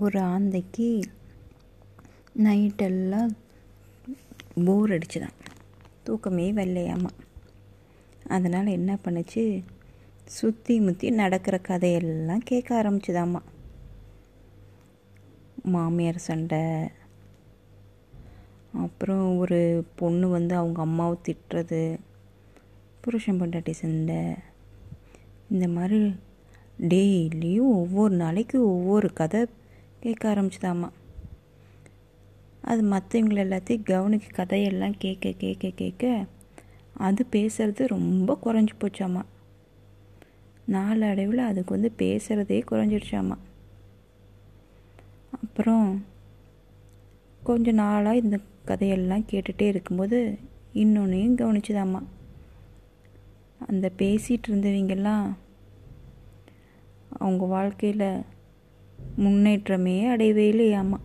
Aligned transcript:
ஒரு 0.00 0.20
ஆந்தைக்கு 0.20 1.02
நைட்டெல்லாம் 2.38 3.30
போர் 4.64 4.90
அடிச்சுதான். 4.90 5.36
தூக்கமே 6.02 6.52
வரலையாமா. 6.52 7.08
அதனால் 8.26 8.66
என்ன 8.66 8.98
பண்ணுச்சு? 9.04 9.62
சுற்றி 10.24 10.80
முற்றி 10.80 11.10
நடக்கிற 11.10 11.58
கதையெல்லாம் 11.58 12.40
கேட்க 12.44 12.82
ஆரம்பிச்சுதாம்மா 12.82 13.40
மாமியார் 15.62 16.18
சண்டை. 16.18 16.88
அப்புறம் 18.72 19.38
ஒரு 19.38 19.84
பொண்ணு 19.94 20.28
வந்து 20.28 20.54
அவங்க 20.56 20.80
அம்மாவை 20.80 21.18
திட்டுறது. 21.28 21.98
புருஷன் 23.00 23.40
பொண்டாட்டி 23.40 23.70
சண்டை. 23.70 24.34
இந்த 25.50 25.68
மாதிரி 25.68 26.14
டெய்லியும் 26.80 27.72
ஒவ்வொரு 27.78 28.14
நாளைக்கு 28.14 28.64
ஒவ்வொரு 28.64 29.12
கதை 29.12 29.46
கேட்க 30.00 30.34
ஆரம்பிச்சுதாம்மா. 30.34 30.88
அது 32.62 32.82
மற்றவங்கள 32.82 33.40
எல்லாத்தையும் 33.44 33.82
கவனிக்க 33.82 34.26
கதையெல்லாம் 34.32 34.94
கேட்க 34.98 35.32
கேட்க 35.38 35.70
கேட்க 35.76 36.24
அது 36.96 37.26
பேசுகிறது 37.32 37.86
ரொம்ப 37.86 38.38
குறைஞ்சி 38.44 38.74
போச்சாம்மா. 38.80 39.22
நாளடைவில் 40.66 41.38
அதுக்கு 41.38 41.72
வந்து 41.72 41.92
பேசுகிறதே 41.98 42.58
குறைஞ்சிருச்சாம்மா 42.70 43.36
அப்புறம் 45.42 46.04
கொஞ்ச 47.42 47.72
நாளாக 47.72 48.16
இந்த 48.16 48.38
கதையெல்லாம் 48.64 49.24
கேட்டுகிட்டே 49.30 49.62
இருக்கும்போது 49.62 50.38
இன்னொன்னையும் 50.74 51.38
கவனிச்சுதாம்மா. 51.40 52.02
அந்த 53.68 53.90
பேசிகிட்டு 53.98 54.48
இருந்தவங்கெல்லாம் 54.48 55.24
அவங்க 57.18 57.44
வாழ்க்கையில் 57.44 58.22
முன்னேற்றமே 59.20 60.06
அடையவே 60.06 60.44
இல்லையாம்மா 60.52 60.98